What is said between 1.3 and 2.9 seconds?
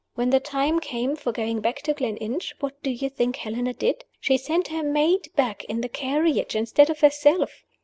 going back to Gleninch, what do